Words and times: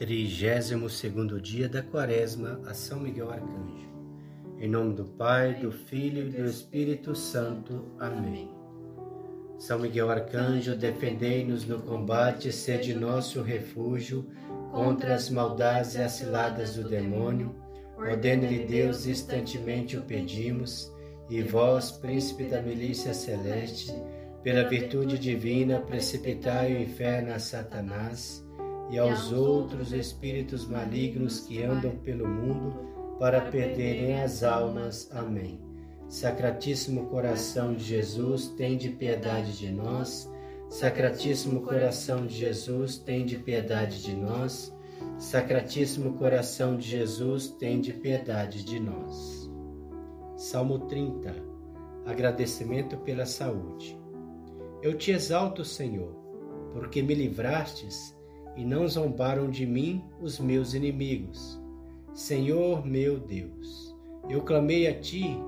Trigésimo 0.00 0.88
segundo 0.88 1.38
dia 1.38 1.68
da 1.68 1.82
quaresma 1.82 2.58
a 2.66 2.72
São 2.72 3.00
Miguel 3.00 3.30
Arcanjo. 3.30 3.86
Em 4.58 4.66
nome 4.66 4.94
do 4.94 5.04
Pai, 5.04 5.56
do 5.56 5.70
Filho 5.70 6.26
e 6.26 6.30
do 6.30 6.46
Espírito 6.46 7.14
Santo. 7.14 7.84
Amém. 7.98 8.48
São 9.58 9.78
Miguel 9.78 10.10
Arcanjo, 10.10 10.74
defendei-nos 10.74 11.66
no 11.66 11.82
combate, 11.82 12.50
sede 12.50 12.94
nosso 12.94 13.42
refúgio 13.42 14.24
contra 14.72 15.14
as 15.14 15.28
maldades 15.28 15.96
e 15.96 16.00
as 16.00 16.12
ciladas 16.12 16.76
do 16.76 16.88
demônio. 16.88 17.54
Ordene-lhe 17.98 18.64
Deus, 18.64 19.06
instantemente 19.06 19.98
o 19.98 20.02
pedimos, 20.02 20.90
e 21.28 21.42
vós, 21.42 21.90
príncipe 21.90 22.44
da 22.44 22.62
milícia 22.62 23.12
celeste, 23.12 23.92
pela 24.42 24.66
virtude 24.66 25.18
divina, 25.18 25.78
precipitai 25.78 26.72
o 26.72 26.80
inferno 26.80 27.34
a 27.34 27.38
Satanás 27.38 28.42
e 28.90 28.98
aos 28.98 29.32
outros 29.32 29.92
espíritos 29.92 30.66
malignos 30.66 31.40
que 31.40 31.62
andam 31.62 31.96
pelo 31.96 32.26
mundo 32.26 32.90
para 33.18 33.40
perderem 33.40 34.20
as 34.20 34.42
almas. 34.42 35.08
Amém. 35.12 35.60
Sacratíssimo 36.08 37.06
coração 37.06 37.72
de 37.74 37.84
Jesus, 37.84 38.48
tende 38.48 38.88
piedade 38.88 39.56
de 39.56 39.70
nós. 39.70 40.28
Sacratíssimo 40.68 41.62
coração 41.62 42.26
de 42.26 42.34
Jesus, 42.34 42.98
tende 42.98 43.36
piedade 43.36 44.02
de 44.02 44.16
nós. 44.16 44.76
Sacratíssimo 45.18 46.14
coração 46.14 46.76
de 46.76 46.88
Jesus, 46.88 47.48
tende 47.48 47.92
piedade 47.92 48.64
de 48.64 48.80
nós. 48.80 49.48
Salmo 50.36 50.80
30. 50.86 51.34
Agradecimento 52.06 52.96
pela 52.98 53.26
saúde. 53.26 53.96
Eu 54.82 54.96
te 54.96 55.12
exalto, 55.12 55.64
Senhor, 55.64 56.12
porque 56.72 57.02
me 57.02 57.14
livrastes 57.14 58.18
e 58.60 58.64
não 58.64 58.86
zombaram 58.86 59.50
de 59.50 59.64
mim 59.64 60.04
os 60.20 60.38
meus 60.38 60.74
inimigos. 60.74 61.58
Senhor 62.12 62.84
meu 62.84 63.18
Deus, 63.18 63.96
eu 64.28 64.42
clamei 64.42 64.86
a 64.86 65.00
ti 65.00 65.38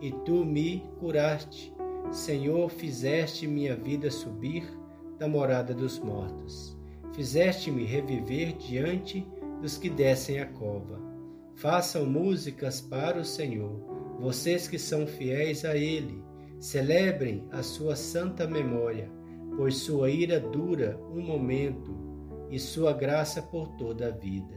e 0.00 0.10
tu 0.24 0.44
me 0.44 0.82
curaste. 0.98 1.72
Senhor, 2.10 2.68
fizeste 2.68 3.46
minha 3.46 3.76
vida 3.76 4.10
subir 4.10 4.64
da 5.16 5.28
morada 5.28 5.72
dos 5.72 6.00
mortos. 6.00 6.76
Fizeste-me 7.12 7.84
reviver 7.84 8.56
diante 8.56 9.24
dos 9.62 9.78
que 9.78 9.88
descem 9.88 10.40
a 10.40 10.46
cova. 10.46 11.00
Façam 11.54 12.04
músicas 12.04 12.80
para 12.80 13.20
o 13.20 13.24
Senhor, 13.24 13.80
vocês 14.18 14.66
que 14.66 14.78
são 14.78 15.06
fiéis 15.06 15.64
a 15.64 15.76
Ele. 15.76 16.20
Celebrem 16.58 17.44
a 17.52 17.62
sua 17.62 17.94
santa 17.94 18.44
memória, 18.44 19.08
pois 19.56 19.76
sua 19.76 20.10
ira 20.10 20.40
dura 20.40 20.98
um 21.14 21.20
momento 21.20 22.09
e 22.50 22.58
sua 22.58 22.92
graça 22.92 23.40
por 23.40 23.68
toda 23.76 24.08
a 24.08 24.10
vida. 24.10 24.54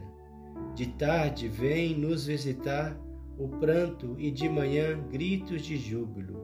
De 0.74 0.86
tarde 0.86 1.48
vem 1.48 1.96
nos 1.96 2.26
visitar 2.26 2.98
o 3.38 3.48
pranto 3.48 4.16
e 4.18 4.30
de 4.30 4.48
manhã 4.48 5.00
gritos 5.10 5.62
de 5.62 5.76
júbilo. 5.76 6.42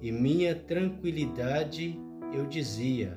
E 0.00 0.12
minha 0.12 0.54
tranquilidade 0.54 1.98
eu 2.32 2.46
dizia: 2.46 3.14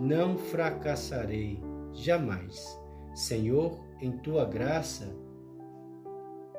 Não 0.00 0.36
fracassarei 0.36 1.62
jamais. 1.92 2.80
Senhor, 3.14 3.80
em 4.00 4.10
tua 4.18 4.44
graça 4.44 5.14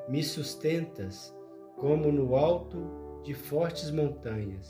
me 0.08 0.22
sustentas 0.22 1.36
como 1.76 2.10
no 2.10 2.36
alto 2.36 3.20
de 3.22 3.34
fortes 3.34 3.90
montanhas, 3.90 4.66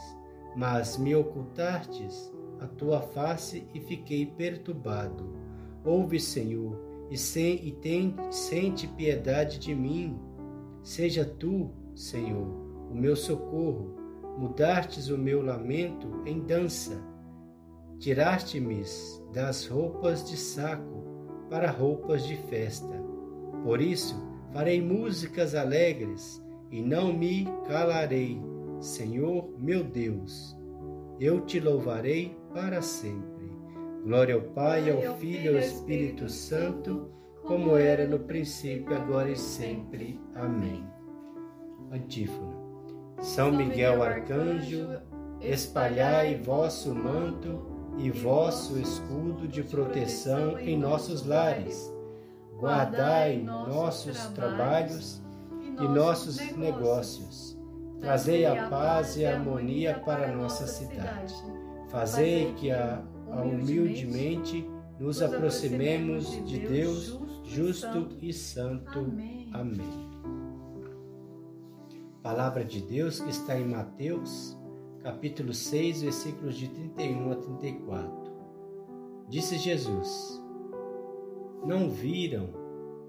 mas 0.56 0.96
me 0.96 1.14
ocultastes 1.14 2.32
a 2.60 2.66
tua 2.66 3.00
face 3.00 3.66
e 3.74 3.80
fiquei 3.80 4.26
perturbado. 4.26 5.34
Ouve, 5.84 6.18
Senhor, 6.18 6.78
e, 7.10 7.16
sem, 7.16 7.66
e 7.66 7.72
tem, 7.72 8.14
sente 8.30 8.86
piedade 8.88 9.58
de 9.58 9.74
mim. 9.74 10.18
Seja 10.82 11.24
tu, 11.24 11.70
Senhor, 11.94 12.48
o 12.90 12.94
meu 12.94 13.16
socorro. 13.16 13.94
Mudastes 14.38 15.08
o 15.08 15.16
meu 15.16 15.40
lamento 15.40 16.22
em 16.26 16.40
dança. 16.40 17.02
Tiraste-me 17.98 18.82
das 19.32 19.66
roupas 19.66 20.28
de 20.28 20.36
saco 20.36 21.02
para 21.48 21.70
roupas 21.70 22.26
de 22.26 22.36
festa. 22.36 23.02
Por 23.62 23.80
isso, 23.80 24.14
farei 24.52 24.82
músicas 24.82 25.54
alegres 25.54 26.42
e 26.70 26.82
não 26.82 27.12
me 27.12 27.46
calarei. 27.66 28.38
Senhor, 28.78 29.48
meu 29.58 29.82
Deus, 29.82 30.54
eu 31.18 31.40
te 31.40 31.60
louvarei 31.60 32.36
para 32.52 32.82
sempre. 32.82 33.50
Glória 34.04 34.34
ao 34.34 34.40
Pai, 34.40 34.90
ao 34.90 35.16
Filho 35.16 35.52
e 35.52 35.56
ao 35.56 35.58
Espírito 35.58 36.28
Santo, 36.28 37.10
como 37.44 37.76
era 37.76 38.06
no 38.06 38.20
princípio, 38.20 38.94
agora 38.94 39.30
e 39.30 39.36
sempre. 39.36 40.20
Amém. 40.34 40.84
Antífona. 41.90 42.56
São 43.20 43.50
Miguel 43.50 44.02
Arcanjo, 44.02 45.00
espalhai 45.40 46.36
vosso 46.36 46.94
manto 46.94 47.64
e 47.98 48.10
vosso 48.10 48.78
escudo 48.78 49.48
de 49.48 49.62
proteção 49.62 50.58
em 50.58 50.78
nossos 50.78 51.24
lares. 51.24 51.92
Guardai 52.58 53.38
nossos 53.38 54.26
trabalhos 54.28 55.22
e 55.80 55.88
nossos 55.88 56.38
negócios. 56.56 57.55
Trazei 58.00 58.46
a 58.46 58.68
paz 58.68 59.16
e 59.16 59.26
a 59.26 59.34
harmonia 59.34 60.00
para 60.04 60.34
nossa 60.34 60.66
cidade 60.66 61.34
Fazei 61.88 62.52
que 62.54 62.70
a, 62.70 63.02
a 63.30 63.42
humildemente 63.42 64.68
nos 64.98 65.22
aproximemos 65.22 66.44
de 66.44 66.58
Deus 66.58 67.18
justo 67.44 68.08
e 68.20 68.32
santo. 68.32 68.98
Amém. 69.52 70.10
Palavra 72.22 72.64
de 72.64 72.80
Deus 72.80 73.20
que 73.20 73.30
está 73.30 73.58
em 73.58 73.68
Mateus, 73.68 74.58
capítulo 75.02 75.54
6, 75.54 76.02
versículos 76.02 76.56
de 76.56 76.68
31 76.68 77.32
a 77.32 77.36
34. 77.36 78.32
Disse 79.28 79.56
Jesus: 79.58 80.42
Não 81.64 81.88
viram, 81.88 82.50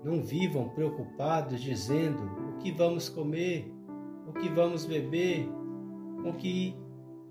não 0.04 0.22
vivam 0.22 0.70
preocupados 0.70 1.60
dizendo 1.60 2.24
o 2.24 2.58
que 2.60 2.72
vamos 2.72 3.10
comer, 3.10 3.74
o 4.28 4.34
que 4.34 4.50
vamos 4.50 4.86
beber, 4.86 5.50
o 6.26 6.34
que 6.34 6.76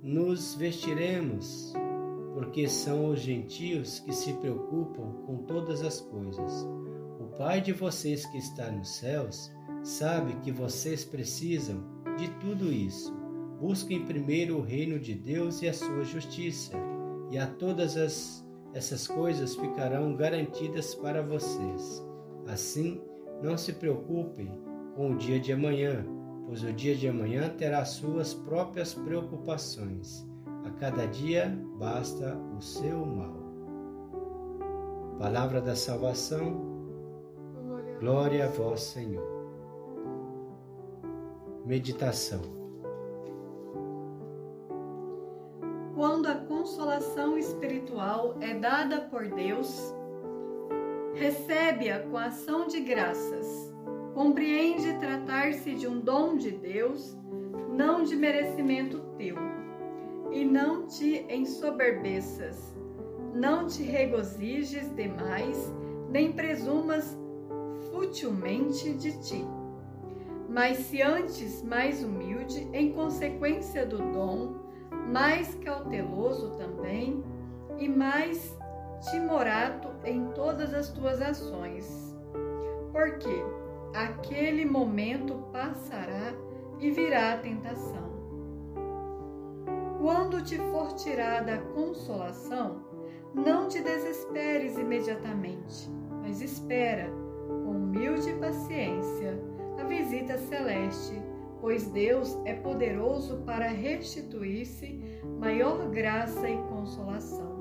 nos 0.03 0.55
vestiremos, 0.55 1.75
porque 2.33 2.67
são 2.69 3.11
os 3.11 3.21
gentios 3.21 4.01
que 4.01 4.12
se 4.12 4.33
preocupam 4.34 5.12
com 5.27 5.39
todas 5.45 5.83
as 5.83 6.01
coisas. 6.01 6.67
O 7.21 7.37
Pai 7.37 7.61
de 7.61 7.73
vocês 7.73 8.25
que 8.27 8.39
está 8.39 8.71
nos 8.71 8.97
céus 8.97 9.53
sabe 9.83 10.37
que 10.37 10.51
vocês 10.51 11.05
precisam 11.05 11.84
de 12.17 12.29
tudo 12.41 12.73
isso. 12.73 13.15
Busquem 13.61 14.05
primeiro 14.05 14.59
o 14.59 14.63
reino 14.63 14.99
de 14.99 15.15
Deus 15.15 15.61
e 15.61 15.69
a 15.69 15.75
sua 15.75 16.03
justiça, 16.03 16.73
e 17.31 17.39
a 17.39 17.47
todas 17.47 17.97
as, 17.97 18.47
essas 18.73 19.07
coisas 19.07 19.55
ficarão 19.55 20.15
garantidas 20.15 20.95
para 20.95 21.23
vocês. 21.23 22.03
Assim, 22.47 23.01
não 23.43 23.59
se 23.59 23.73
preocupem 23.75 24.51
com 24.95 25.13
o 25.13 25.17
dia 25.17 25.39
de 25.39 25.53
amanhã 25.53 26.07
pois 26.47 26.62
o 26.62 26.73
dia 26.73 26.95
de 26.95 27.09
amanhã 27.09 27.49
terá 27.51 27.84
suas 27.84 28.33
próprias 28.33 28.95
preocupações. 28.95 30.27
A 30.65 30.71
cada 30.71 31.07
dia 31.07 31.49
basta 31.79 32.37
o 32.57 32.62
seu 32.62 33.05
mal. 33.05 33.37
Palavra 35.19 35.61
da 35.61 35.75
salvação. 35.75 36.77
Glória 38.01 38.45
a 38.45 38.49
vós, 38.49 38.81
Senhor. 38.81 39.27
Meditação. 41.65 42.43
Quando 45.95 46.27
a 46.27 46.34
consolação 46.34 47.39
espiritual 47.39 48.37
é 48.41 48.55
dada 48.55 49.01
por 49.01 49.27
Deus, 49.28 49.95
recebe-a 51.15 52.01
com 52.01 52.19
ação 52.19 52.69
de 52.69 52.81
graças 52.81 53.66
Compreende 54.16 54.95
tratar-se 54.95 55.74
de 55.74 55.86
um 55.86 56.01
dom 56.01 56.39
de 56.39 56.51
Deus, 56.51 57.15
não 57.68 58.03
de 58.03 58.16
merecimento 58.16 58.98
teu. 59.18 59.36
E 60.33 60.42
não 60.42 60.86
te 60.86 61.27
ensoberbeças, 61.28 62.74
não 63.34 63.66
te 63.66 63.83
regozijes 63.83 64.89
demais, 64.97 65.71
nem 66.09 66.33
presumas 66.33 67.15
futilmente 67.92 68.95
de 68.95 69.21
ti. 69.21 69.45
Mas 70.48 70.78
se 70.78 71.03
antes 71.03 71.63
mais 71.63 72.03
humilde, 72.03 72.66
em 72.72 72.92
consequência 72.92 73.84
do 73.84 73.98
dom, 73.98 74.54
mais 75.13 75.54
cauteloso 75.57 76.53
também, 76.57 77.22
e 77.78 77.86
mais 77.86 78.57
timorato 79.10 79.91
em 80.07 80.28
todas 80.28 80.72
as 80.72 80.89
tuas 80.89 81.21
ações. 81.21 82.16
Por 82.91 83.18
quê? 83.18 83.55
Aquele 83.97 84.65
momento 84.65 85.34
passará 85.53 86.34
e 86.78 86.91
virá 86.91 87.33
a 87.33 87.39
tentação. 87.39 88.07
Quando 89.98 90.43
te 90.43 90.59
for 90.59 90.93
tirada 90.95 91.54
a 91.54 91.59
consolação, 91.59 92.84
Não 93.37 93.69
te 93.69 93.83
desesperes 93.83 94.78
imediatamente, 94.78 95.91
mas 96.22 96.41
espera, 96.41 97.10
com 97.47 97.72
humilde 97.72 98.33
paciência, 98.41 99.39
a 99.78 99.84
visita 99.84 100.39
celeste, 100.39 101.21
pois 101.60 101.87
Deus 101.91 102.39
é 102.47 102.54
poderoso 102.54 103.42
para 103.45 103.69
restituir-se 103.69 104.99
maior 105.39 105.91
graça 105.91 106.49
e 106.49 106.57
consolação. 106.63 107.54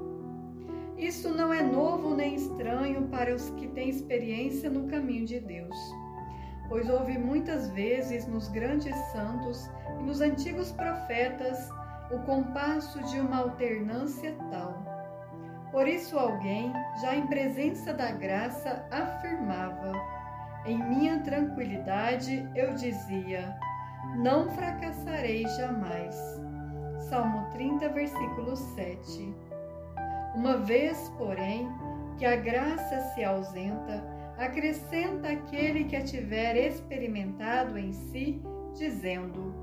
Isso 0.97 1.29
não 1.29 1.51
é 1.51 1.61
novo 1.61 2.15
nem 2.15 2.35
estranho 2.35 3.09
para 3.09 3.35
os 3.35 3.49
que 3.51 3.67
têm 3.67 3.89
experiência 3.89 4.69
no 4.69 4.87
caminho 4.87 5.25
de 5.25 5.41
Deus, 5.41 5.75
pois 6.67 6.89
houve 6.89 7.17
muitas 7.17 7.69
vezes 7.69 8.27
nos 8.27 8.47
grandes 8.47 8.95
santos 9.11 9.69
e 9.99 10.03
nos 10.03 10.21
antigos 10.21 10.71
profetas 10.71 11.69
o 12.11 12.19
compasso 12.19 13.01
de 13.03 13.19
uma 13.19 13.37
alternância 13.37 14.35
tal. 14.51 14.83
Por 15.71 15.87
isso, 15.87 16.17
alguém, 16.17 16.71
já 17.01 17.15
em 17.15 17.27
presença 17.27 17.93
da 17.93 18.11
graça, 18.11 18.87
afirmava: 18.91 19.91
Em 20.65 20.77
minha 20.77 21.19
tranquilidade 21.19 22.49
eu 22.55 22.73
dizia: 22.75 23.57
Não 24.15 24.49
fracassarei 24.51 25.45
jamais. 25.57 26.15
Salmo 27.09 27.49
30, 27.51 27.89
versículo 27.89 28.55
7. 28.55 29.35
Uma 30.35 30.57
vez, 30.57 31.11
porém, 31.17 31.69
que 32.17 32.25
a 32.25 32.35
graça 32.35 33.01
se 33.13 33.23
ausenta, 33.23 34.14
acrescenta 34.37 35.29
aquele 35.29 35.85
que 35.85 35.95
a 35.95 36.03
tiver 36.03 36.55
experimentado 36.57 37.77
em 37.77 37.93
si, 37.93 38.41
dizendo: 38.73 39.53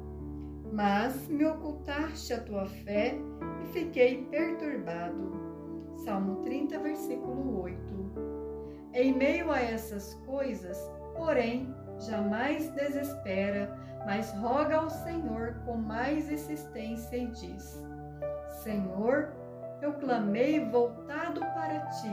Mas 0.73 1.29
me 1.29 1.45
ocultaste 1.45 2.33
a 2.33 2.41
tua 2.41 2.67
fé 2.67 3.15
e 3.63 3.67
fiquei 3.73 4.25
perturbado. 4.31 5.33
Salmo 6.05 6.37
30, 6.43 6.79
versículo 6.79 7.63
8. 7.63 7.79
Em 8.95 9.13
meio 9.15 9.51
a 9.51 9.61
essas 9.61 10.15
coisas, 10.27 10.79
porém, 11.15 11.75
jamais 11.99 12.71
desespera, 12.71 13.79
mas 14.05 14.33
roga 14.35 14.77
ao 14.77 14.91
Senhor 14.91 15.55
com 15.65 15.77
mais 15.77 16.31
insistência 16.31 17.17
e 17.17 17.27
diz: 17.27 17.83
Senhor, 18.63 19.33
eu 19.81 19.93
clamei 19.95 20.61
voltado 20.61 21.41
para 21.41 21.81
ti. 21.87 22.11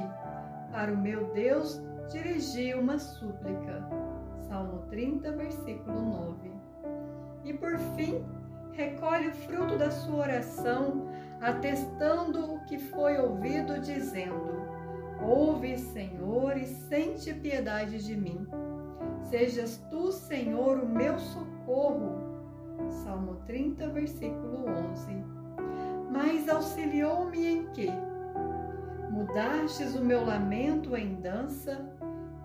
Para 0.72 0.94
o 0.94 0.98
meu 0.98 1.34
Deus 1.34 1.82
dirigi 2.10 2.74
uma 2.74 2.98
súplica. 2.98 3.88
Salmo 4.48 4.80
30, 4.90 5.32
versículo 5.34 6.02
9. 6.02 6.52
E 7.46 7.54
por 7.54 7.78
fim, 7.96 8.24
recolhe 8.74 9.28
o 9.30 9.34
fruto 9.34 9.78
da 9.78 9.92
sua 9.92 10.24
oração, 10.24 11.08
atestando 11.42 12.54
o 12.54 12.66
que 12.66 12.78
foi 12.78 13.18
ouvido, 13.18 13.80
dizendo: 13.80 14.68
Ouve, 15.22 15.78
Senhor, 15.78 16.58
e 16.58 16.66
sente 16.66 17.34
piedade 17.34 18.04
de 18.04 18.16
mim. 18.16 18.48
Sejas 19.30 19.78
tu, 19.90 20.12
Senhor, 20.12 20.80
o 20.80 20.88
meu 20.88 21.18
socorro. 21.20 22.28
Salmo 23.04 23.36
30, 23.46 23.88
versículo 23.90 24.66
11 24.92 25.40
mas 26.10 26.50
auxiliou-me 26.50 27.46
em 27.46 27.68
quê? 27.68 27.90
Mudastes 29.10 29.96
o 29.96 30.04
meu 30.04 30.26
lamento 30.26 30.96
em 30.96 31.16
dança, 31.16 31.88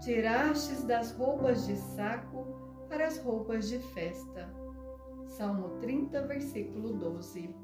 tirastes 0.05 0.85
das 0.85 1.13
roupas 1.13 1.67
de 1.67 1.77
saco 1.77 2.47
para 2.89 3.07
as 3.07 3.19
roupas 3.19 3.69
de 3.69 3.79
festa. 3.79 4.53
Salmo 5.27 5.81
30, 5.81 6.27
versículo 6.27 6.93
12. 6.93 7.55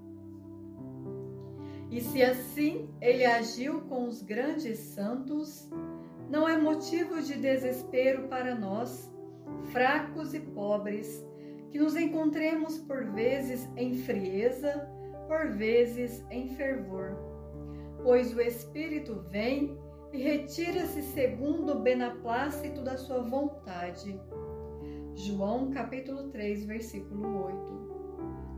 E 1.90 2.00
se 2.00 2.22
assim 2.22 2.88
ele 3.00 3.24
agiu 3.24 3.82
com 3.82 4.06
os 4.06 4.22
grandes 4.22 4.78
santos, 4.78 5.68
não 6.30 6.48
é 6.48 6.56
motivo 6.56 7.20
de 7.20 7.34
desespero 7.34 8.28
para 8.28 8.54
nós, 8.54 9.12
fracos 9.72 10.32
e 10.32 10.40
pobres, 10.40 11.24
que 11.70 11.78
nos 11.78 11.94
encontremos 11.94 12.78
por 12.78 13.04
vezes 13.12 13.68
em 13.76 13.94
frieza, 13.94 14.88
por 15.28 15.50
vezes 15.50 16.24
em 16.30 16.48
fervor. 16.48 17.16
Pois 18.02 18.34
o 18.34 18.40
Espírito 18.40 19.24
vem 19.28 19.76
e 20.12 20.18
retira-se 20.18 21.02
segundo 21.02 21.72
o 21.72 21.80
benaplácito 21.80 22.82
da 22.82 22.96
sua 22.96 23.22
vontade. 23.22 24.18
João 25.14 25.70
capítulo 25.70 26.30
3, 26.30 26.64
versículo 26.64 27.44
8. 27.44 27.90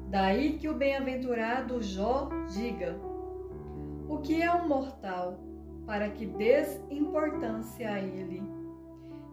Daí 0.08 0.58
que 0.58 0.68
o 0.68 0.74
bem-aventurado 0.74 1.82
Jó 1.82 2.28
diga: 2.54 2.98
O 4.08 4.18
que 4.18 4.40
é 4.42 4.52
um 4.52 4.66
mortal, 4.66 5.40
para 5.86 6.08
que 6.10 6.26
des 6.26 6.80
importância 6.90 7.90
a 7.90 8.00
ele, 8.00 8.42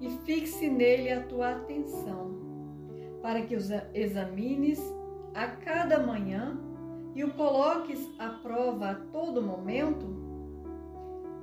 e 0.01 0.09
fixe 0.25 0.69
nele 0.69 1.11
a 1.11 1.23
tua 1.23 1.51
atenção, 1.51 2.37
para 3.21 3.41
que 3.43 3.55
os 3.55 3.69
examines 3.93 4.81
a 5.33 5.47
cada 5.47 5.99
manhã 5.99 6.57
e 7.15 7.23
o 7.23 7.33
coloques 7.33 8.09
à 8.17 8.29
prova 8.29 8.91
a 8.91 8.95
todo 8.95 9.41
momento? 9.41 10.18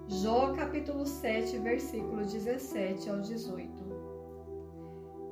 Jó 0.09 0.53
capítulo 0.53 1.05
7, 1.05 1.59
versículo 1.59 2.25
17 2.25 3.11
ao 3.11 3.21
18. 3.21 3.69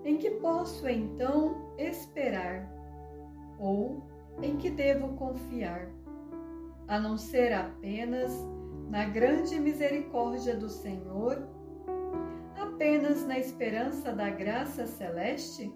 Em 0.05 0.19
que 0.19 0.33
posso 0.33 0.89
então 0.89 1.73
esperar? 1.79 2.69
Ou 3.59 4.03
em 4.43 4.57
que 4.57 4.71
devo 4.71 5.15
confiar? 5.17 5.89
A 6.89 6.99
não 6.99 7.17
ser 7.17 7.53
apenas 7.53 8.33
na 8.91 9.05
grande 9.05 9.61
misericórdia 9.61 10.57
do 10.57 10.69
Senhor? 10.69 11.49
Apenas 12.57 13.25
na 13.25 13.39
esperança 13.39 14.13
da 14.13 14.29
graça 14.29 14.87
celeste? 14.89 15.73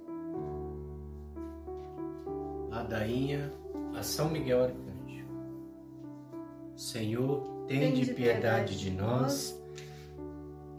Ladainha 2.69 3.53
a 3.97 4.03
São 4.03 4.29
Miguel 4.29 4.65
Arcanjo. 4.65 5.27
Senhor, 6.77 7.58
tende 7.69 8.13
piedade 8.15 8.79
de 8.79 8.91
nós. 8.91 9.57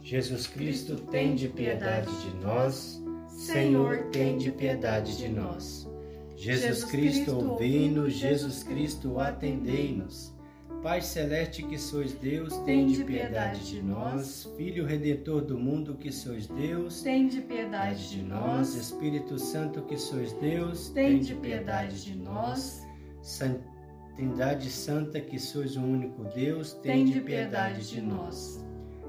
Jesus 0.02 0.46
Cristo, 0.46 0.96
tende 0.96 1.48
piedade 1.48 2.10
de 2.22 2.36
nós. 2.44 3.00
Senhor, 3.28 4.08
tende 4.10 4.50
piedade 4.50 5.16
de 5.16 5.28
nós. 5.28 5.88
Jesus 6.36 6.84
Cristo, 6.84 7.36
ouvi-nos. 7.36 8.14
Jesus 8.14 8.62
Cristo, 8.62 9.18
atendei-nos. 9.18 10.34
Pai 10.82 11.02
celeste 11.02 11.62
que 11.62 11.76
sois 11.76 12.14
Deus, 12.14 12.56
tende 12.64 13.04
piedade 13.04 13.70
de 13.70 13.82
nós. 13.82 14.50
Filho 14.56 14.86
redentor 14.86 15.42
do 15.42 15.58
mundo 15.58 15.94
que 15.94 16.10
sois 16.10 16.46
Deus, 16.46 17.02
tende 17.02 17.42
piedade 17.42 18.08
de 18.08 18.22
nós. 18.22 18.74
Espírito 18.74 19.38
Santo 19.38 19.82
que 19.82 19.98
sois 19.98 20.32
Deus, 20.32 20.88
tende 20.88 21.34
piedade 21.34 22.02
de 22.02 22.16
nós. 22.16 22.82
Trindade 24.16 24.70
Santa, 24.70 25.20
que 25.20 25.38
sois 25.38 25.76
o 25.76 25.80
único 25.80 26.24
Deus, 26.24 26.72
tende 26.74 27.20
piedade 27.20 27.88
de 27.88 28.00
nós. 28.00 28.64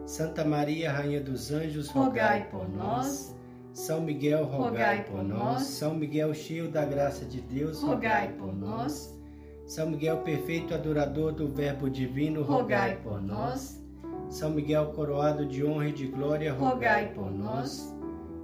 Santa 0.06 0.44
Maria, 0.44 0.92
Rainha 0.92 1.22
dos 1.22 1.52
Anjos, 1.52 1.90
rogai 1.90 2.50
por 2.50 2.68
nós. 2.70 3.36
São 3.74 4.02
Miguel, 4.02 4.46
rogai 4.46 5.04
por 5.06 5.24
nós. 5.24 5.64
São 5.64 5.94
Miguel, 5.94 6.34
cheio 6.34 6.70
da 6.70 6.84
graça 6.86 7.26
de 7.26 7.42
Deus, 7.42 7.82
rogai 7.82 8.34
por 8.34 8.54
nós. 8.54 9.18
São 9.66 9.90
Miguel, 9.90 10.18
perfeito 10.18 10.74
adorador 10.74 11.32
do 11.32 11.48
Verbo 11.48 11.90
Divino, 11.90 12.44
rogai 12.44 12.98
por 12.98 13.22
nós. 13.22 13.82
São 14.30 14.50
Miguel, 14.50 14.88
coroado 14.88 15.46
de 15.46 15.64
honra 15.64 15.88
e 15.90 15.94
de 15.94 16.08
glória, 16.08 16.54
rogai 16.54 17.14
por 17.14 17.32
nós. 17.32 17.96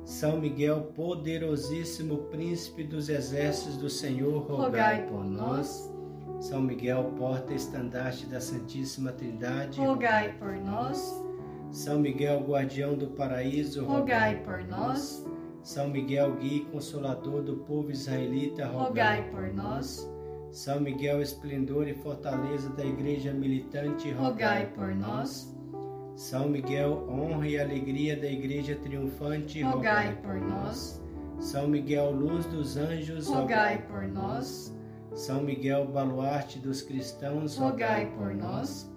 São 0.06 0.40
Miguel, 0.40 0.94
poderosíssimo 0.96 2.20
príncipe 2.30 2.84
dos 2.86 3.10
exércitos 3.10 3.76
do 3.76 3.90
Senhor, 3.90 4.44
rogai 4.44 5.06
por 5.06 5.26
nós. 5.26 5.92
São 6.40 6.62
Miguel, 6.62 7.14
porta 7.18 7.54
estandarte 7.54 8.26
da 8.28 8.40
Santíssima 8.40 9.12
Trindade, 9.12 9.80
rogai 9.80 10.34
por 10.38 10.56
nós. 10.58 11.24
São 11.72 12.00
Miguel, 12.00 12.42
guardião 12.42 12.96
do 12.96 13.08
paraíso, 13.08 13.86
rogai 13.86 14.38
por 14.44 14.64
nós. 14.66 15.26
São 15.64 15.90
Miguel, 15.90 16.36
guia 16.36 16.58
e 16.58 16.66
consolador 16.66 17.42
do 17.42 17.58
povo 17.58 17.92
israelita, 17.92 18.68
rogai 18.68 19.30
por 19.30 19.54
nós. 19.54 20.10
São 20.52 20.80
Miguel, 20.80 21.22
esplendor 21.22 21.88
e 21.88 21.94
fortaleza 21.94 22.70
da 22.70 22.86
igreja 22.86 23.34
militante, 23.34 24.12
rogai 24.12 24.68
por 24.68 24.96
nós. 24.96 25.58
São 26.18 26.50
Miguel, 26.50 27.08
honra 27.08 27.48
e 27.48 27.60
alegria 27.60 28.20
da 28.20 28.28
Igreja 28.28 28.76
triunfante, 28.76 29.62
rogai, 29.62 30.16
por 30.24 30.34
nós. 30.42 31.00
São 31.40 31.68
Miguel, 31.68 32.10
luz 32.10 32.44
dos 32.48 32.76
anjos, 32.76 33.28
rogai, 33.28 33.86
por 33.88 34.08
nós. 34.08 34.76
São 35.14 35.42
Miguel, 35.42 35.88
baluarte 35.88 36.60
dos 36.60 36.82
cristãos, 36.82 37.58
rogai, 37.58 38.12
por 38.16 38.34
nós. 38.36 38.92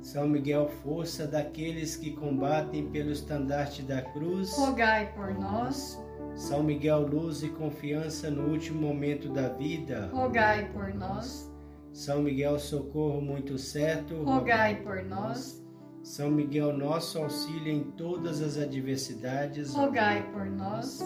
São 0.00 0.28
Miguel, 0.28 0.68
força 0.82 1.26
daqueles 1.26 1.96
que 1.96 2.10
combatem 2.12 2.90
pelo 2.90 3.10
estandarte 3.10 3.82
da 3.82 4.02
cruz, 4.02 4.54
rogai 4.56 5.12
por 5.14 5.32
nós. 5.34 5.98
São 6.36 6.62
Miguel, 6.62 7.06
luz 7.06 7.42
e 7.42 7.48
confiança 7.48 8.30
no 8.30 8.50
último 8.50 8.80
momento 8.80 9.28
da 9.28 9.48
vida, 9.48 10.10
rogai 10.12 10.70
por 10.72 10.92
nós. 10.92 11.50
São 11.92 12.22
Miguel, 12.22 12.58
socorro 12.58 13.20
muito 13.20 13.56
certo, 13.56 14.22
rogai 14.24 14.82
por 14.82 15.02
nós. 15.04 15.64
São 16.02 16.30
Miguel, 16.30 16.76
nosso 16.76 17.18
auxílio 17.18 17.72
em 17.72 17.84
todas 17.92 18.42
as 18.42 18.58
adversidades, 18.58 19.74
rogai 19.74 20.28
por 20.32 20.44
nós. 20.44 21.00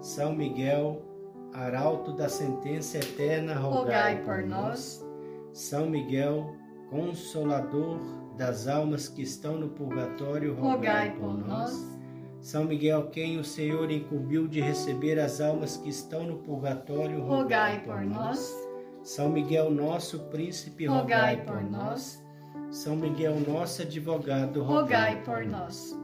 São 0.00 0.34
Miguel, 0.34 1.02
arauto 1.52 2.12
da 2.12 2.28
sentença 2.28 2.98
eterna, 2.98 3.54
rogai, 3.54 4.16
rogai 4.16 4.24
por 4.24 4.46
nós. 4.46 5.04
São 5.52 5.88
Miguel, 5.88 6.54
consolador 6.90 7.98
das 8.36 8.68
almas 8.68 9.08
que 9.08 9.22
estão 9.22 9.56
no 9.56 9.68
purgatório, 9.68 10.54
rogai, 10.54 11.08
rogai 11.08 11.16
por, 11.16 11.46
nós. 11.46 11.98
São 12.40 12.64
Miguel, 12.64 13.08
quem 13.10 13.38
o 13.38 13.44
Senhor 13.44 13.90
incumbiu 13.90 14.46
de 14.46 14.60
receber 14.60 15.18
as 15.18 15.40
almas 15.40 15.76
que 15.76 15.88
estão 15.88 16.24
no 16.24 16.38
purgatório, 16.38 17.20
rogai, 17.22 17.82
por 17.84 18.00
nós. 18.02 18.54
São 19.02 19.28
Miguel, 19.28 19.70
nosso 19.70 20.20
príncipe, 20.30 20.86
rogai, 20.86 21.36
rogai 21.36 21.44
por 21.44 21.62
nós. 21.70 22.22
São 22.70 22.94
Miguel, 22.94 23.40
nosso 23.40 23.82
advogado, 23.82 24.62
rogai 24.62 25.20
por 25.24 25.44
nós. 25.44 25.98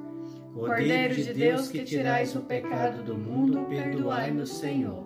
Cordeiro 0.55 1.15
de 1.15 1.35
Deus, 1.35 1.69
que 1.69 1.85
tirais 1.85 2.35
o 2.35 2.41
pecado 2.41 3.03
do 3.03 3.17
mundo, 3.17 3.67
perdoai-nos, 3.69 4.51
Senhor. 4.51 5.04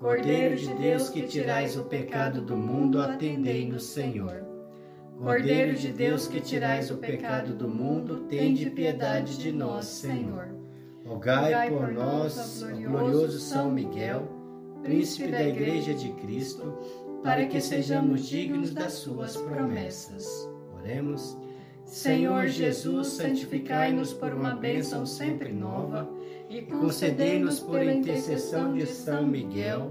Cordeiro 0.00 0.56
de 0.56 0.72
Deus, 0.76 1.10
que 1.10 1.20
tirais 1.26 1.76
o 1.76 1.84
pecado 1.84 2.40
do 2.40 2.56
mundo, 2.56 3.02
atendei-nos, 3.02 3.84
Senhor. 3.84 4.46
Cordeiro 5.18 5.76
de 5.76 5.92
Deus, 5.92 6.26
que 6.26 6.40
tirais 6.40 6.90
o 6.90 6.96
pecado 6.96 7.52
do 7.52 7.68
mundo, 7.68 8.24
tende 8.26 8.70
piedade 8.70 9.36
de 9.36 9.52
nós, 9.52 9.84
Senhor. 9.84 10.48
Rogai 11.04 11.68
por 11.68 11.92
nós, 11.92 12.62
glorioso 12.62 13.38
São 13.40 13.70
Miguel, 13.70 14.26
príncipe 14.82 15.30
da 15.30 15.42
Igreja 15.42 15.92
de 15.92 16.08
Cristo, 16.12 16.78
para 17.22 17.44
que 17.44 17.60
sejamos 17.60 18.26
dignos 18.26 18.72
das 18.72 18.94
suas 18.94 19.36
promessas. 19.36 20.48
Oremos. 20.78 21.36
Senhor 21.90 22.46
Jesus, 22.46 23.08
santificai-nos 23.08 24.12
por 24.12 24.32
uma 24.32 24.54
bênção 24.54 25.04
sempre 25.04 25.52
nova 25.52 26.08
e 26.48 26.62
concedei-nos 26.62 27.58
por 27.58 27.82
intercessão 27.82 28.72
de 28.72 28.86
São 28.86 29.26
Miguel 29.26 29.90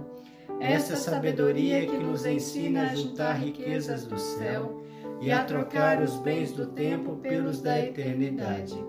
essa 0.62 0.96
sabedoria 0.96 1.86
que 1.86 1.98
nos 1.98 2.26
ensina 2.26 2.84
a 2.84 2.96
juntar 2.96 3.34
riquezas 3.34 4.06
do 4.06 4.18
céu 4.18 4.82
e 5.20 5.30
a 5.30 5.44
trocar 5.44 6.02
os 6.02 6.16
bens 6.20 6.54
do 6.54 6.68
tempo 6.68 7.18
pelos 7.18 7.62
da 7.62 7.78
eternidade. 7.78 8.82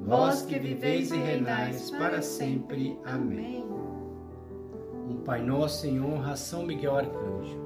Vós 0.00 0.40
que 0.40 0.58
viveis 0.58 1.10
e 1.10 1.16
reinais 1.18 1.90
para 1.90 2.22
sempre. 2.22 2.98
Amém. 3.04 3.66
Um 5.06 5.16
Pai 5.26 5.42
Nosso 5.42 5.86
em 5.86 6.00
honra 6.00 6.32
a 6.32 6.36
São 6.36 6.64
Miguel 6.64 6.96
Arcanjo. 6.96 7.65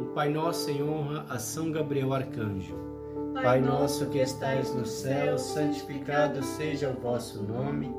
O 0.00 0.04
Pai 0.14 0.28
Nosso 0.28 0.70
em 0.70 0.82
honra 0.82 1.26
a 1.28 1.38
São 1.38 1.72
Gabriel 1.72 2.14
Arcanjo. 2.14 2.76
Pai 3.42 3.60
nosso 3.60 4.06
que 4.06 4.18
estais 4.18 4.74
no 4.74 4.84
céu, 4.84 5.38
santificado 5.38 6.42
seja 6.42 6.90
o 6.90 7.00
vosso 7.00 7.42
nome. 7.42 7.92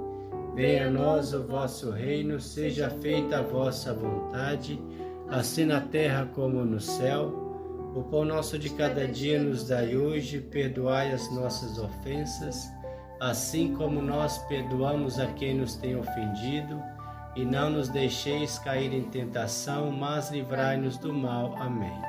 Venha 0.56 0.88
a 0.88 0.90
nós 0.90 1.34
o 1.34 1.44
vosso 1.44 1.92
reino, 1.92 2.40
seja 2.40 2.90
feita 2.90 3.40
a 3.40 3.42
vossa 3.42 3.94
vontade, 3.94 4.82
assim 5.30 5.66
na 5.66 5.82
terra 5.82 6.30
como 6.34 6.64
no 6.66 6.80
céu. 6.80 7.34
O 7.96 8.04
pão 8.04 8.24
nosso 8.24 8.58
de 8.58 8.70
cada 8.70 9.08
dia 9.08 9.42
nos 9.42 9.68
dai 9.68 9.96
hoje, 9.96 10.40
perdoai 10.40 11.12
as 11.12 11.30
nossas 11.34 11.80
ofensas, 11.80 12.70
assim 13.20 13.74
como 13.76 14.02
nós 14.02 14.38
perdoamos 14.48 15.20
a 15.20 15.28
quem 15.28 15.56
nos 15.56 15.76
tem 15.76 15.98
ofendido 15.98 16.82
e 17.36 17.46
não 17.46 17.70
nos 17.70 17.90
deixeis 17.90 18.60
cair 18.60 18.94
em 18.94 19.04
tentação, 19.04 19.92
mas 19.92 20.30
livrai-nos 20.32 20.98
do 20.98 21.14
mal. 21.14 21.56
Amém. 21.58 22.02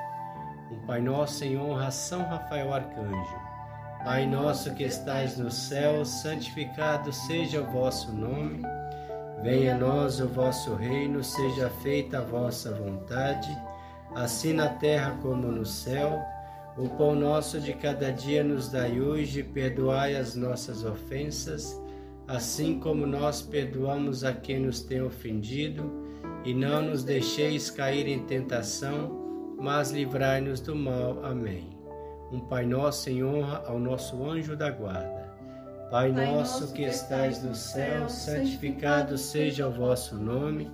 Um 0.70 0.86
Pai 0.86 1.00
Nosso 1.00 1.44
em 1.44 1.58
honra 1.58 1.86
a 1.86 1.90
São 1.90 2.22
Rafael 2.22 2.72
Arcanjo. 2.72 3.50
Pai 4.04 4.26
nosso 4.26 4.74
que 4.74 4.84
estais 4.84 5.36
no 5.36 5.50
céu, 5.50 6.06
santificado 6.06 7.12
seja 7.12 7.60
o 7.60 7.70
vosso 7.70 8.10
nome. 8.12 8.62
Venha 9.42 9.74
a 9.74 9.78
nós 9.78 10.20
o 10.20 10.26
vosso 10.26 10.74
reino, 10.74 11.22
seja 11.22 11.68
feita 11.82 12.18
a 12.18 12.22
vossa 12.22 12.72
vontade, 12.72 13.54
assim 14.14 14.54
na 14.54 14.70
terra 14.70 15.18
como 15.20 15.48
no 15.48 15.66
céu. 15.66 16.18
O 16.78 16.88
pão 16.88 17.14
nosso 17.14 17.60
de 17.60 17.74
cada 17.74 18.10
dia 18.10 18.42
nos 18.42 18.70
dai 18.70 18.98
hoje, 18.98 19.42
perdoai 19.42 20.16
as 20.16 20.34
nossas 20.34 20.82
ofensas, 20.82 21.78
assim 22.30 22.78
como 22.78 23.06
nós 23.06 23.42
perdoamos 23.42 24.22
a 24.22 24.32
quem 24.32 24.60
nos 24.60 24.80
tem 24.82 25.02
ofendido, 25.02 25.90
e 26.44 26.54
não 26.54 26.80
nos 26.80 27.02
deixeis 27.02 27.70
cair 27.70 28.06
em 28.06 28.20
tentação, 28.20 29.56
mas 29.58 29.90
livrai-nos 29.90 30.60
do 30.60 30.76
mal. 30.76 31.24
Amém. 31.24 31.68
Um 32.30 32.38
Pai 32.38 32.64
Nosso 32.64 33.10
em 33.10 33.24
honra 33.24 33.64
ao 33.66 33.80
nosso 33.80 34.24
anjo 34.24 34.56
da 34.56 34.70
guarda. 34.70 35.28
Pai 35.90 36.12
nosso 36.12 36.72
que 36.72 36.82
estais 36.82 37.42
no 37.42 37.52
céu, 37.52 38.08
santificado 38.08 39.18
seja 39.18 39.66
o 39.66 39.72
vosso 39.72 40.14
nome. 40.14 40.70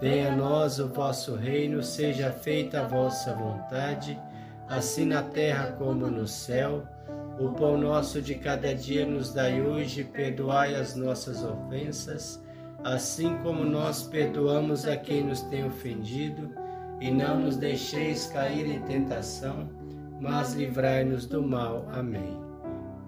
Venha 0.00 0.32
a 0.32 0.36
nós 0.36 0.80
o 0.80 0.88
vosso 0.88 1.36
reino, 1.36 1.80
seja 1.80 2.32
feita 2.32 2.80
a 2.80 2.88
vossa 2.88 3.32
vontade, 3.34 4.20
assim 4.68 5.04
na 5.04 5.22
terra 5.22 5.76
como 5.78 6.08
no 6.08 6.26
céu. 6.26 6.82
O 7.40 7.50
pão 7.50 7.78
nosso 7.78 8.20
de 8.20 8.34
cada 8.34 8.74
dia 8.74 9.06
nos 9.06 9.32
dai 9.32 9.62
hoje, 9.62 10.02
perdoai 10.02 10.74
as 10.74 10.96
nossas 10.96 11.44
ofensas, 11.44 12.42
assim 12.82 13.36
como 13.44 13.64
nós 13.64 14.02
perdoamos 14.02 14.86
a 14.86 14.96
quem 14.96 15.22
nos 15.24 15.42
tem 15.42 15.64
ofendido, 15.64 16.50
e 17.00 17.12
não 17.12 17.38
nos 17.38 17.56
deixeis 17.56 18.26
cair 18.26 18.66
em 18.66 18.82
tentação, 18.82 19.68
mas 20.20 20.54
livrai-nos 20.54 21.26
do 21.26 21.40
mal. 21.40 21.86
Amém. 21.92 22.36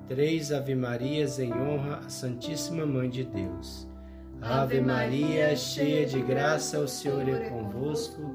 Três 0.06 0.52
Ave 0.52 0.76
Marias 0.76 1.40
em 1.40 1.52
honra 1.52 2.00
à 2.06 2.08
Santíssima 2.08 2.86
Mãe 2.86 3.10
de 3.10 3.24
Deus. 3.24 3.88
Ave 4.40 4.80
Maria, 4.80 5.54
cheia 5.56 6.06
de 6.06 6.20
graça, 6.22 6.78
o 6.78 6.86
Senhor 6.88 7.28
é 7.28 7.48
convosco. 7.48 8.34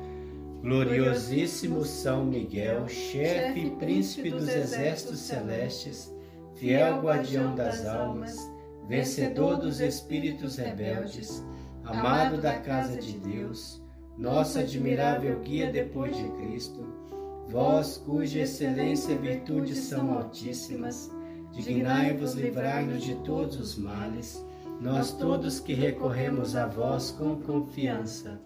Gloriosíssimo 0.61 1.83
São 1.83 2.23
Miguel, 2.23 2.87
chefe 2.87 3.61
e 3.61 3.69
príncipe 3.71 4.29
dos 4.29 4.47
exércitos 4.47 5.17
celestes, 5.17 6.15
fiel 6.53 7.01
guardião 7.01 7.55
das 7.55 7.83
almas, 7.83 8.37
vencedor 8.87 9.57
dos 9.57 9.81
espíritos 9.81 10.57
rebeldes, 10.57 11.43
amado 11.83 12.39
da 12.39 12.59
casa 12.59 12.95
de 12.95 13.17
Deus, 13.17 13.81
nossa 14.15 14.59
admirável 14.59 15.39
guia 15.39 15.71
depois 15.71 16.15
de 16.15 16.29
Cristo, 16.29 16.85
vós 17.49 17.97
cuja 17.97 18.41
excelência 18.41 19.13
e 19.13 19.17
virtude 19.17 19.73
são 19.73 20.13
altíssimas, 20.13 21.09
dignai-vos 21.53 22.35
livrar-nos 22.35 23.03
de 23.03 23.15
todos 23.23 23.59
os 23.59 23.75
males, 23.79 24.45
nós 24.79 25.11
todos 25.11 25.59
que 25.59 25.73
recorremos 25.73 26.55
a 26.55 26.67
vós 26.67 27.09
com 27.09 27.37
confiança, 27.37 28.39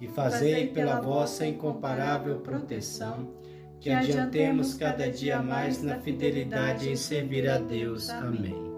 e 0.00 0.06
fazei 0.06 0.68
pela 0.68 1.00
vossa 1.00 1.46
incomparável 1.46 2.40
proteção 2.40 3.36
que 3.80 3.90
adiantemos 3.90 4.74
cada 4.74 5.10
dia 5.10 5.40
mais 5.40 5.82
na 5.82 5.98
fidelidade 6.00 6.90
em 6.90 6.96
servir 6.96 7.48
a 7.48 7.58
Deus. 7.58 8.10
Amém. 8.10 8.68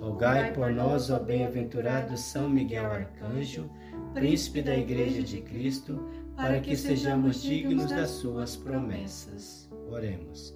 Rogai 0.00 0.52
por 0.52 0.70
nós, 0.70 1.10
ó 1.10 1.18
bem-aventurado 1.18 2.16
São 2.16 2.48
Miguel 2.48 2.86
Arcanjo, 2.86 3.70
príncipe 4.12 4.60
da 4.60 4.76
Igreja 4.76 5.22
de 5.22 5.40
Cristo, 5.40 6.08
para 6.36 6.60
que 6.60 6.76
sejamos 6.76 7.40
dignos 7.40 7.90
das 7.90 8.10
suas 8.10 8.56
promessas. 8.56 9.70
Oremos. 9.88 10.54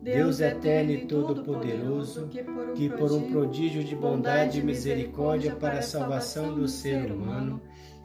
Deus 0.00 0.38
eterno 0.40 0.92
e 0.92 1.06
todo-poderoso, 1.06 2.28
que 2.76 2.88
por 2.88 3.10
um 3.10 3.32
prodígio 3.32 3.82
de 3.82 3.96
bondade 3.96 4.60
e 4.60 4.62
misericórdia 4.62 5.56
para 5.56 5.80
a 5.80 5.82
salvação 5.82 6.54
do 6.54 6.68
ser 6.68 7.10
humano, 7.10 7.60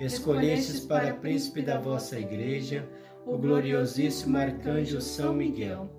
escolhestes 0.06 0.82
para 0.82 1.14
príncipe 1.14 1.62
da 1.62 1.80
vossa 1.80 2.20
Igreja 2.20 2.88
o 3.26 3.38
gloriosíssimo 3.38 4.38
arcanjo 4.38 5.00
São 5.00 5.34
Miguel. 5.34 5.90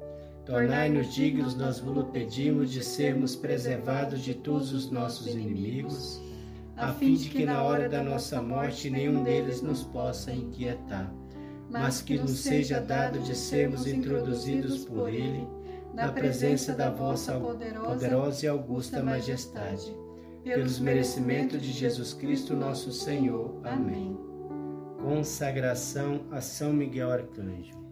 Tornai-nos 0.45 1.15
dignos, 1.15 1.55
nós 1.55 1.81
vos 1.81 2.05
pedimos, 2.11 2.71
de 2.71 2.85
sermos 2.85 3.35
preservados 3.35 4.21
de 4.21 4.35
todos 4.35 4.73
os 4.73 4.91
nossos 4.91 5.29
inimigos, 5.29 6.21
a 6.77 6.93
fim 6.93 7.15
de 7.15 7.31
que 7.31 7.47
na 7.47 7.63
hora 7.63 7.89
da 7.89 8.03
nossa 8.03 8.43
morte 8.43 8.91
nenhum 8.91 9.23
deles 9.23 9.63
nos 9.63 9.85
possa 9.85 10.33
inquietar, 10.33 11.11
mas 11.71 12.03
que 12.03 12.19
nos 12.19 12.41
seja 12.41 12.81
dado 12.81 13.21
de 13.21 13.35
sermos 13.35 13.87
introduzidos 13.87 14.85
por 14.85 15.09
ele 15.09 15.47
na 15.95 16.13
presença 16.13 16.75
da 16.75 16.91
vossa 16.91 17.39
poderosa 17.39 18.45
e 18.45 18.49
augusta 18.49 19.03
majestade, 19.03 19.97
pelos 20.45 20.79
merecimentos 20.79 21.61
de 21.63 21.73
Jesus 21.73 22.13
Cristo, 22.13 22.55
nosso 22.55 22.93
Senhor. 22.93 23.59
Amém. 23.65 24.17
Consagração 25.03 26.21
a 26.31 26.41
São 26.43 26.73
Miguel 26.73 27.11
Arcanjo. 27.11 27.83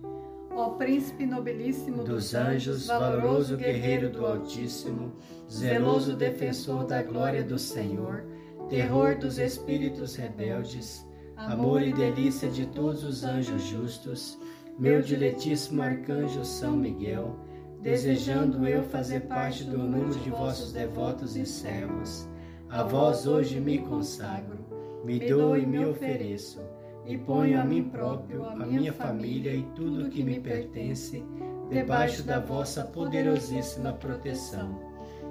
Ó 0.54 0.70
príncipe 0.70 1.24
nobilíssimo 1.24 2.04
dos 2.04 2.34
anjos, 2.34 2.86
valoroso 2.86 3.56
guerreiro 3.56 4.10
do 4.10 4.26
Altíssimo, 4.26 5.14
zeloso 5.50 6.14
defensor 6.14 6.84
da 6.84 7.02
glória 7.02 7.42
do 7.42 7.58
Senhor, 7.58 8.26
terror 8.68 9.16
dos 9.16 9.38
espíritos 9.38 10.14
rebeldes, 10.14 11.06
amor 11.36 11.80
e 11.82 11.92
delícia 11.92 12.50
de 12.50 12.66
todos 12.66 13.02
os 13.02 13.24
anjos 13.24 13.62
justos, 13.62 14.38
meu 14.78 15.00
diletíssimo 15.00 15.82
arcanjo 15.82 16.44
São 16.44 16.76
Miguel, 16.76 17.34
desejando 17.80 18.68
eu 18.68 18.82
fazer 18.84 19.20
parte 19.20 19.64
do 19.64 19.78
número 19.78 20.10
de 20.20 20.30
vossos 20.30 20.70
devotos 20.72 21.34
e 21.34 21.46
servos, 21.46 22.28
a 22.72 22.82
vós 22.82 23.26
hoje 23.26 23.60
me 23.60 23.76
consagro, 23.80 24.64
me 25.04 25.18
dou 25.18 25.58
e 25.58 25.66
me 25.66 25.84
ofereço, 25.84 26.58
e 27.04 27.18
ponho 27.18 27.60
a 27.60 27.64
mim 27.64 27.84
próprio, 27.84 28.46
a 28.46 28.56
minha 28.56 28.94
família 28.94 29.54
e 29.54 29.62
tudo 29.74 30.08
que 30.08 30.22
me 30.22 30.40
pertence 30.40 31.22
debaixo 31.68 32.22
da 32.22 32.40
vossa 32.40 32.82
poderosíssima 32.82 33.92
proteção. 33.92 34.80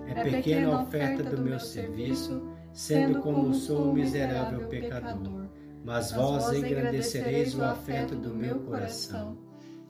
É 0.08 0.24
pequena 0.24 0.68
a 0.72 0.84
oferta 0.84 1.24
do 1.24 1.42
meu 1.42 1.60
serviço, 1.60 2.48
sendo 2.74 3.22
como 3.22 3.56
sou 3.56 3.90
um 3.90 3.94
miserável 3.94 4.68
pecador, 4.68 5.48
mas 5.84 6.12
vós 6.12 6.54
engrandecereis 6.54 7.56
o 7.56 7.64
afeto 7.64 8.16
do 8.16 8.36
meu 8.36 8.60
coração. 8.60 9.36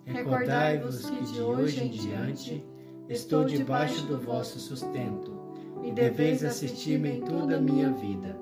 Recordai-vos 0.05 1.09
que 1.09 1.33
de 1.33 1.41
hoje 1.41 1.83
em 1.83 1.89
diante 1.89 2.65
estou 3.09 3.43
debaixo 3.43 4.05
do 4.05 4.17
vosso 4.17 4.57
sustento 4.57 5.40
e 5.83 5.91
deveis 5.91 6.43
assistir-me 6.43 7.17
em 7.17 7.21
toda 7.21 7.57
a 7.57 7.61
minha 7.61 7.91
vida. 7.91 8.39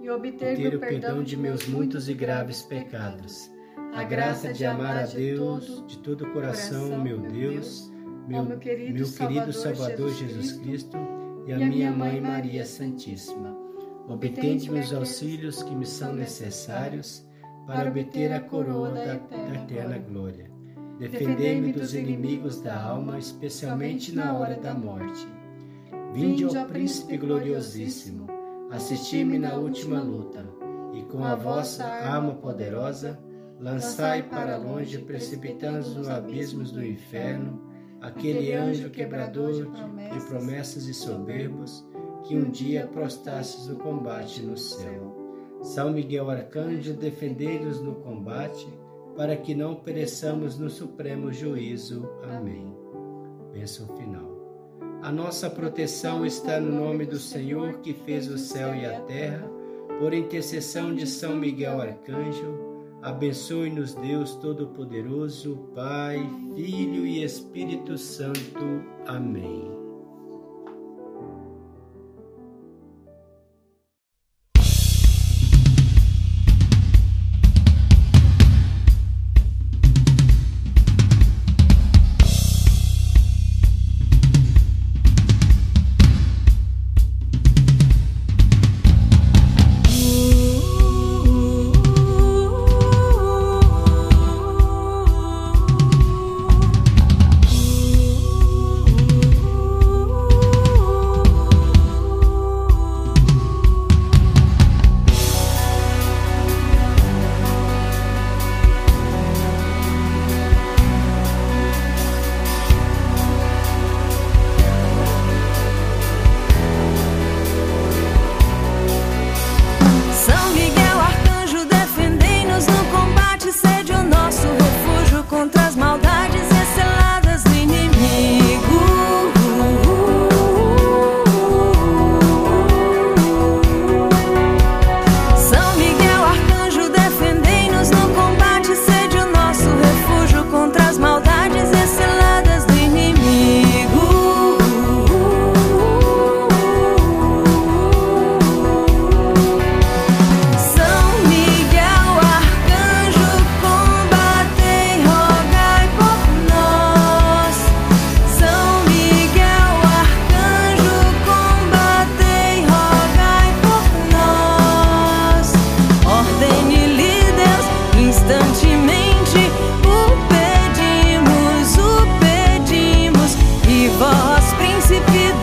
e 0.00 0.10
obter 0.10 0.74
o 0.74 0.78
perdão 0.78 1.22
de 1.22 1.36
meus 1.36 1.66
muitos 1.66 2.08
e 2.08 2.14
graves 2.14 2.62
pecados, 2.62 3.50
a 3.92 4.04
graça 4.04 4.52
de 4.52 4.64
amar 4.64 4.96
a 4.96 5.06
Deus 5.06 5.84
de 5.86 5.98
todo 5.98 6.24
o 6.24 6.32
coração, 6.32 6.98
meu 7.00 7.18
Deus, 7.18 7.90
meu, 8.28 8.44
meu 8.44 8.58
querido 8.58 9.04
Salvador 9.52 10.12
Jesus 10.12 10.52
Cristo 10.52 10.96
e 11.46 11.52
a 11.52 11.58
minha 11.58 11.90
Mãe 11.90 12.20
Maria 12.20 12.64
Santíssima. 12.64 13.56
Obtende-me 14.08 14.78
os 14.78 14.92
auxílios 14.92 15.62
que 15.62 15.74
me 15.74 15.86
são 15.86 16.12
necessários 16.12 17.26
para 17.66 17.88
obter 17.90 18.32
a 18.32 18.40
coroa 18.40 18.90
da, 18.90 19.14
da 19.14 19.54
eterna 19.54 19.98
glória. 19.98 20.48
Defendei-me 20.98 21.72
dos 21.72 21.94
inimigos 21.94 22.60
da 22.60 22.80
alma, 22.80 23.18
especialmente 23.18 24.14
na 24.14 24.32
hora 24.34 24.56
da 24.56 24.72
morte. 24.72 25.26
Vinde, 26.16 26.46
ó 26.46 26.64
Príncipe 26.64 27.18
gloriosíssimo, 27.18 28.26
assisti-me 28.70 29.38
na 29.38 29.54
última 29.56 30.00
luta, 30.00 30.48
e 30.94 31.02
com 31.02 31.22
a 31.22 31.34
vossa 31.34 31.84
arma 31.84 32.32
poderosa, 32.36 33.20
lançai 33.60 34.22
para 34.22 34.56
longe, 34.56 34.96
precipitando 34.96 35.86
nos 35.90 36.08
abismos 36.08 36.72
do 36.72 36.82
inferno, 36.82 37.60
aquele 38.00 38.54
anjo 38.54 38.88
quebrador 38.88 39.52
de 39.52 40.26
promessas 40.26 40.86
e 40.86 40.94
soberbos, 40.94 41.86
que 42.24 42.34
um 42.34 42.48
dia 42.48 42.86
prostastes 42.86 43.66
no 43.66 43.76
combate 43.76 44.40
no 44.40 44.56
céu. 44.56 45.58
São 45.60 45.92
Miguel 45.92 46.30
Arcanjo, 46.30 46.94
defendei-nos 46.94 47.82
no 47.82 47.96
combate, 47.96 48.66
para 49.14 49.36
que 49.36 49.54
não 49.54 49.74
pereçamos 49.74 50.58
no 50.58 50.70
supremo 50.70 51.30
juízo. 51.30 52.08
Amém. 52.22 52.74
Bênção 53.52 53.86
final. 53.98 54.35
A 55.06 55.12
nossa 55.12 55.48
proteção 55.48 56.26
está 56.26 56.58
no 56.58 56.84
nome 56.84 57.06
do 57.06 57.16
Senhor 57.16 57.74
que 57.74 57.94
fez 57.94 58.28
o 58.28 58.36
céu 58.36 58.74
e 58.74 58.84
a 58.84 58.98
terra, 59.02 59.48
por 60.00 60.12
intercessão 60.12 60.92
de 60.92 61.06
São 61.06 61.36
Miguel 61.36 61.80
Arcanjo. 61.80 62.58
Abençoe-nos, 63.02 63.94
Deus 63.94 64.34
Todo-Poderoso, 64.34 65.58
Pai, 65.76 66.18
Filho 66.56 67.06
e 67.06 67.22
Espírito 67.22 67.96
Santo. 67.96 68.82
Amém. 69.06 69.85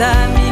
da 0.04 0.28
minha 0.28 0.43